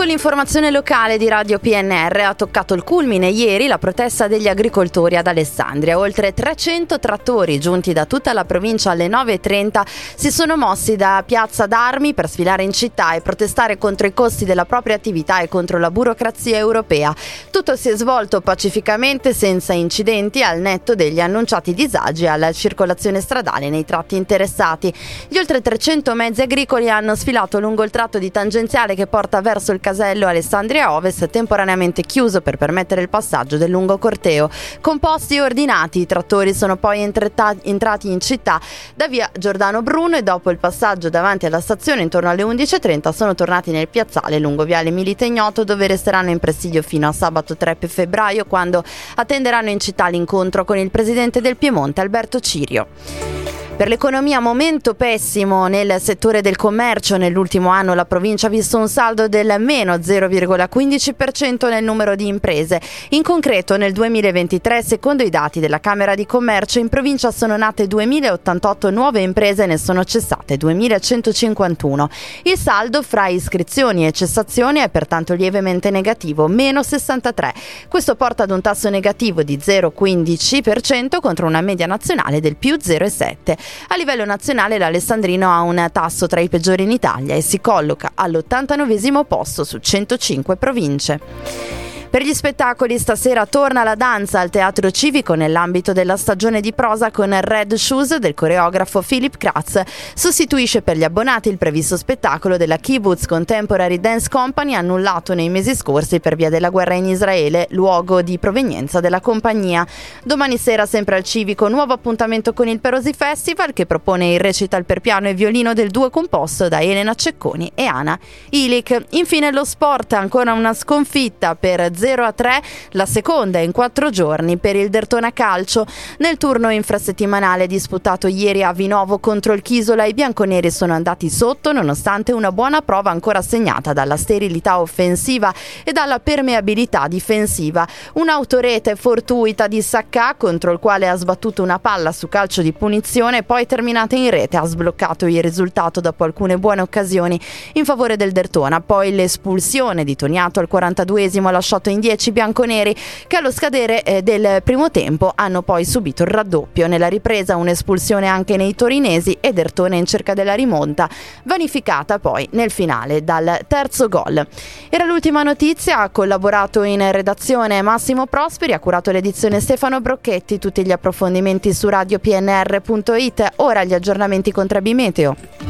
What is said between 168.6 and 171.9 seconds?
ha curato l'edizione Stefano Brocchetti, tutti gli approfondimenti su